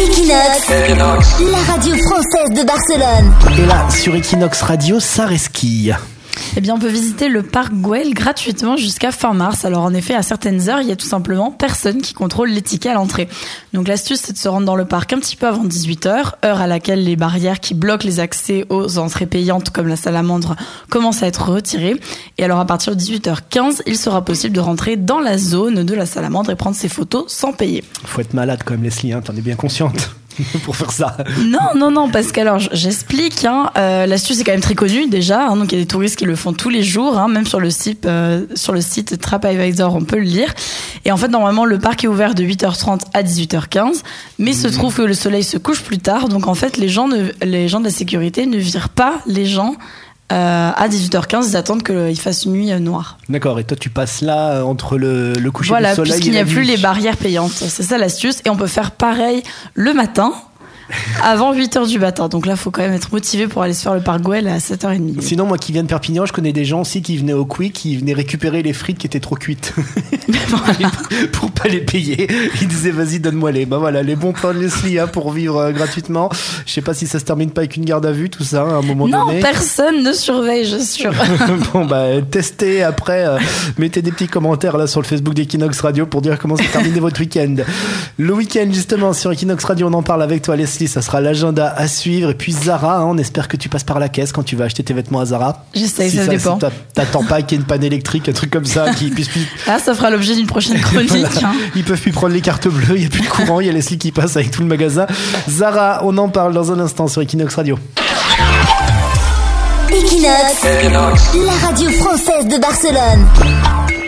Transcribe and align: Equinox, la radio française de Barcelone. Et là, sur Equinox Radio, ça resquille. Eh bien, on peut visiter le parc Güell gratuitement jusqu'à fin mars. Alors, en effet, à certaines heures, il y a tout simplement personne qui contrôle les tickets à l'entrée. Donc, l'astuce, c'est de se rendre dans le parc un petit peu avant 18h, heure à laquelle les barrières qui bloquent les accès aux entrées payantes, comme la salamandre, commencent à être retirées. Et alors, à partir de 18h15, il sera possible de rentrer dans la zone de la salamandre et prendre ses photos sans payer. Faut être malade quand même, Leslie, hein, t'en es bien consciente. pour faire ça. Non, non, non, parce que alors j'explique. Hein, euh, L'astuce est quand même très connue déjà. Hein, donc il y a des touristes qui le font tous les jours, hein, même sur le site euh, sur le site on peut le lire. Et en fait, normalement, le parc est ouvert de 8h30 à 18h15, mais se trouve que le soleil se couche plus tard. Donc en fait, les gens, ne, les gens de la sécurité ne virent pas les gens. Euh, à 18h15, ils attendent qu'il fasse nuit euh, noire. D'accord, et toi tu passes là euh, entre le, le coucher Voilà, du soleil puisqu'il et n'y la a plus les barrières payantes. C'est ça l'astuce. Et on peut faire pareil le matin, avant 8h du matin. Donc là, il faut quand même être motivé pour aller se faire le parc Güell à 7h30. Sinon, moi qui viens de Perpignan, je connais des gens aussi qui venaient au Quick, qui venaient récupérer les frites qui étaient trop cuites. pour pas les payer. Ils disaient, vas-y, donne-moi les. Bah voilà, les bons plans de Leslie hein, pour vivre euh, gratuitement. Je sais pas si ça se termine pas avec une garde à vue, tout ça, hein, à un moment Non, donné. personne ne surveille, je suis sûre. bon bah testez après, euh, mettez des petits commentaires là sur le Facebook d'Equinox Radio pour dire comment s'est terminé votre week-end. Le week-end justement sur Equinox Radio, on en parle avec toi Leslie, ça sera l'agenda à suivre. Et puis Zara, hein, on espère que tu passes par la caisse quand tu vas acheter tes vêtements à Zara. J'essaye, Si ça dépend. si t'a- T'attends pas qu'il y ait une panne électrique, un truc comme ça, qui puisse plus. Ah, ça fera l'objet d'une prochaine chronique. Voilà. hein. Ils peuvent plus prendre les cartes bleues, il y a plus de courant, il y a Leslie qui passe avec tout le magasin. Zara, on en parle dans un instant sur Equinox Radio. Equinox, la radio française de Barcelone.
Equinox, 0.00 0.70
la 1.50 1.72
radio 1.72 1.94
française 1.94 2.58
de 2.58 2.64
Barcelone. 2.64 3.34
Et 3.58 3.66
là, 3.66 3.86
sur 3.90 4.14
Equinox 4.16 4.62
Radio, 4.62 4.98
ça 4.98 5.26
resquille. 5.26 5.94
Eh 6.56 6.60
bien, 6.60 6.74
on 6.74 6.78
peut 6.78 6.88
visiter 6.88 7.28
le 7.28 7.42
parc 7.42 7.72
Güell 7.72 8.14
gratuitement 8.14 8.76
jusqu'à 8.76 9.12
fin 9.12 9.32
mars. 9.32 9.64
Alors, 9.64 9.82
en 9.82 9.94
effet, 9.94 10.14
à 10.14 10.22
certaines 10.22 10.68
heures, 10.68 10.80
il 10.80 10.88
y 10.88 10.92
a 10.92 10.96
tout 10.96 11.06
simplement 11.06 11.50
personne 11.50 12.00
qui 12.02 12.14
contrôle 12.14 12.50
les 12.50 12.62
tickets 12.62 12.92
à 12.92 12.94
l'entrée. 12.94 13.28
Donc, 13.72 13.88
l'astuce, 13.88 14.20
c'est 14.20 14.32
de 14.32 14.38
se 14.38 14.48
rendre 14.48 14.66
dans 14.66 14.76
le 14.76 14.84
parc 14.84 15.12
un 15.12 15.18
petit 15.18 15.36
peu 15.36 15.46
avant 15.46 15.64
18h, 15.64 16.32
heure 16.44 16.60
à 16.60 16.66
laquelle 16.66 17.04
les 17.04 17.16
barrières 17.16 17.60
qui 17.60 17.74
bloquent 17.74 18.06
les 18.06 18.20
accès 18.20 18.66
aux 18.68 18.98
entrées 18.98 19.26
payantes, 19.26 19.70
comme 19.70 19.86
la 19.86 19.96
salamandre, 19.96 20.56
commencent 20.88 21.22
à 21.22 21.26
être 21.26 21.48
retirées. 21.50 21.96
Et 22.38 22.44
alors, 22.44 22.60
à 22.60 22.66
partir 22.66 22.94
de 22.94 23.00
18h15, 23.00 23.82
il 23.86 23.96
sera 23.96 24.24
possible 24.24 24.54
de 24.54 24.60
rentrer 24.60 24.96
dans 24.96 25.20
la 25.20 25.38
zone 25.38 25.84
de 25.84 25.94
la 25.94 26.06
salamandre 26.06 26.50
et 26.50 26.56
prendre 26.56 26.76
ses 26.76 26.88
photos 26.88 27.24
sans 27.28 27.52
payer. 27.52 27.84
Faut 28.04 28.20
être 28.20 28.34
malade 28.34 28.62
quand 28.64 28.74
même, 28.74 28.82
Leslie, 28.82 29.12
hein, 29.12 29.20
t'en 29.22 29.36
es 29.36 29.40
bien 29.40 29.56
consciente. 29.56 30.10
pour 30.64 30.76
faire 30.76 30.92
ça. 30.92 31.16
Non, 31.44 31.74
non, 31.76 31.90
non, 31.90 32.10
parce 32.10 32.32
que 32.32 32.40
alors 32.40 32.58
j'explique. 32.58 33.44
Hein, 33.44 33.70
euh, 33.76 34.06
L'astuce 34.06 34.40
est 34.40 34.44
quand 34.44 34.52
même 34.52 34.60
très 34.60 34.74
connue 34.74 35.08
déjà. 35.08 35.46
Hein, 35.46 35.56
donc 35.56 35.72
il 35.72 35.78
y 35.78 35.80
a 35.80 35.84
des 35.84 35.88
touristes 35.88 36.16
qui 36.16 36.24
le 36.24 36.36
font 36.36 36.52
tous 36.52 36.68
les 36.68 36.82
jours, 36.82 37.18
hein, 37.18 37.28
même 37.28 37.46
sur 37.46 37.60
le 37.60 37.70
site 37.70 38.06
euh, 38.06 38.44
sur 38.54 38.72
le 38.72 38.80
site 38.80 39.16
on 39.80 40.04
peut 40.04 40.16
le 40.16 40.22
lire. 40.22 40.52
Et 41.04 41.12
en 41.12 41.16
fait, 41.16 41.28
normalement, 41.28 41.64
le 41.64 41.78
parc 41.78 42.04
est 42.04 42.08
ouvert 42.08 42.34
de 42.34 42.42
8h30 42.42 43.02
à 43.14 43.22
18h15, 43.22 44.02
mais 44.38 44.52
se 44.52 44.68
trouve 44.68 44.94
que 44.94 45.02
le 45.02 45.14
soleil 45.14 45.44
se 45.44 45.58
couche 45.58 45.82
plus 45.82 45.98
tard. 45.98 46.28
Donc 46.28 46.46
en 46.46 46.54
fait, 46.54 46.76
les 46.76 46.88
gens, 46.88 47.08
ne, 47.08 47.30
les 47.42 47.68
gens 47.68 47.80
de 47.80 47.84
la 47.84 47.90
sécurité 47.90 48.46
ne 48.46 48.58
virent 48.58 48.90
pas 48.90 49.20
les 49.26 49.46
gens. 49.46 49.76
Euh, 50.32 50.70
à 50.74 50.88
18h15, 50.88 51.50
ils 51.50 51.56
attendent 51.56 51.82
qu'il 51.82 52.18
fasse 52.20 52.46
nuit 52.46 52.70
euh, 52.72 52.78
noire. 52.78 53.18
D'accord, 53.28 53.58
et 53.58 53.64
toi 53.64 53.76
tu 53.78 53.90
passes 53.90 54.20
là 54.20 54.52
euh, 54.52 54.62
entre 54.62 54.96
le, 54.96 55.32
le 55.32 55.50
coucher 55.50 55.70
Voilà, 55.70 55.90
du 55.90 55.96
soleil 55.96 56.12
puisqu'il 56.12 56.28
et 56.28 56.30
n'y 56.32 56.44
la 56.44 56.50
a 56.50 56.54
plus 56.54 56.62
les 56.62 56.76
barrières 56.76 57.16
payantes. 57.16 57.50
C'est 57.52 57.82
ça 57.82 57.98
l'astuce. 57.98 58.40
Et 58.44 58.50
on 58.50 58.56
peut 58.56 58.68
faire 58.68 58.92
pareil 58.92 59.42
le 59.74 59.92
matin, 59.92 60.32
avant 61.22 61.54
8h 61.54 61.88
du 61.88 61.98
matin. 61.98 62.28
Donc 62.28 62.46
là, 62.46 62.54
il 62.54 62.58
faut 62.58 62.70
quand 62.70 62.82
même 62.82 62.92
être 62.92 63.12
motivé 63.12 63.46
pour 63.46 63.62
aller 63.62 63.74
se 63.74 63.82
faire 63.82 63.94
le 63.94 64.00
parc 64.00 64.22
Güell 64.22 64.48
à 64.48 64.58
7h30. 64.58 65.20
Sinon, 65.20 65.46
moi 65.46 65.58
qui 65.58 65.72
viens 65.72 65.82
de 65.82 65.88
Perpignan, 65.88 66.26
je 66.26 66.32
connais 66.32 66.52
des 66.52 66.64
gens 66.64 66.82
aussi 66.82 67.02
qui 67.02 67.16
venaient 67.16 67.32
au 67.32 67.44
Quick, 67.44 67.72
qui 67.72 67.96
venaient 67.96 68.12
récupérer 68.12 68.62
les 68.62 68.72
frites 68.72 68.98
qui 68.98 69.06
étaient 69.06 69.20
trop 69.20 69.36
cuites. 69.36 69.74
pour 71.32 71.50
pas 71.50 71.68
les 71.68 71.80
payer. 71.80 72.28
Ils 72.60 72.68
disaient, 72.68 72.90
vas-y, 72.90 73.20
donne-moi 73.20 73.52
les. 73.52 73.66
Bah 73.66 73.78
voilà, 73.78 74.02
les 74.02 74.16
bons 74.16 74.32
plans 74.32 74.52
de 74.52 74.58
Leslie 74.58 74.98
hein, 74.98 75.06
pour 75.06 75.32
vivre 75.32 75.58
euh, 75.58 75.72
gratuitement. 75.72 76.28
Je 76.66 76.72
sais 76.72 76.82
pas 76.82 76.94
si 76.94 77.06
ça 77.06 77.18
se 77.18 77.24
termine 77.24 77.50
pas 77.50 77.62
avec 77.62 77.76
une 77.76 77.84
garde 77.84 78.06
à 78.06 78.12
vue, 78.12 78.30
tout 78.30 78.44
ça, 78.44 78.62
hein, 78.62 78.70
à 78.70 78.78
un 78.78 78.82
moment 78.82 79.08
Non, 79.08 79.26
donné. 79.26 79.40
personne 79.40 80.02
ne 80.02 80.12
surveille, 80.12 80.64
je 80.64 80.76
suis 80.76 81.02
sûre. 81.02 81.12
bon 81.72 81.84
bah 81.84 82.06
testez 82.30 82.82
après, 82.82 83.26
euh, 83.26 83.38
mettez 83.78 84.02
des 84.02 84.12
petits 84.12 84.28
commentaires 84.28 84.76
là 84.76 84.86
sur 84.86 85.00
le 85.00 85.06
Facebook 85.06 85.34
d'Equinox 85.34 85.80
Radio 85.80 86.06
pour 86.06 86.22
dire 86.22 86.38
comment 86.38 86.56
s'est 86.56 86.64
terminé 86.64 87.00
votre 87.00 87.20
week-end. 87.20 87.56
Le 88.18 88.34
week-end 88.34 88.68
justement 88.72 89.12
sur 89.12 89.32
Equinox 89.32 89.64
Radio, 89.64 89.88
on 89.88 89.92
en 89.92 90.02
parle 90.02 90.22
avec 90.22 90.42
toi 90.42 90.56
Leslie, 90.56 90.79
ça 90.86 91.02
sera 91.02 91.20
l'agenda 91.20 91.72
à 91.76 91.88
suivre. 91.88 92.30
Et 92.30 92.34
puis 92.34 92.52
Zara, 92.52 92.98
hein, 92.98 93.04
on 93.06 93.18
espère 93.18 93.48
que 93.48 93.56
tu 93.56 93.68
passes 93.68 93.84
par 93.84 93.98
la 93.98 94.08
caisse 94.08 94.32
quand 94.32 94.42
tu 94.42 94.56
vas 94.56 94.64
acheter 94.66 94.82
tes 94.82 94.94
vêtements 94.94 95.20
à 95.20 95.26
Zara. 95.26 95.64
J'essaye, 95.74 96.10
Si 96.10 96.16
ça 96.18 96.26
dépend. 96.26 96.54
si 96.54 96.58
t'a- 96.60 96.70
T'attends 96.94 97.24
pas 97.24 97.42
qu'il 97.42 97.56
y 97.56 97.60
ait 97.60 97.62
une 97.62 97.66
panne 97.66 97.84
électrique, 97.84 98.28
un 98.28 98.32
truc 98.32 98.50
comme 98.50 98.64
ça, 98.64 98.92
qui 98.94 99.10
puisse 99.10 99.28
plus. 99.28 99.46
Ah, 99.68 99.78
ça 99.78 99.94
fera 99.94 100.10
l'objet 100.10 100.34
d'une 100.34 100.46
prochaine 100.46 100.80
chronique. 100.80 101.10
Voilà. 101.10 101.28
hein. 101.44 101.52
Ils 101.76 101.84
peuvent 101.84 102.00
plus 102.00 102.12
prendre 102.12 102.32
les 102.34 102.40
cartes 102.40 102.68
bleues, 102.68 102.96
il 102.96 103.02
y 103.02 103.06
a 103.06 103.08
plus 103.08 103.22
de 103.22 103.28
courant, 103.28 103.60
il 103.60 103.66
y 103.66 103.70
a 103.70 103.72
Leslie 103.72 103.98
qui 103.98 104.12
passe 104.12 104.36
avec 104.36 104.50
tout 104.50 104.62
le 104.62 104.68
magasin. 104.68 105.06
Zara, 105.48 106.00
on 106.04 106.16
en 106.18 106.28
parle 106.28 106.52
dans 106.54 106.72
un 106.72 106.80
instant 106.80 107.08
sur 107.08 107.22
Equinox 107.22 107.54
Radio. 107.54 107.78
Equinox, 109.88 110.64
la 111.44 111.66
radio 111.66 111.90
française 111.90 112.46
de 112.46 112.60
Barcelone. 112.60 113.99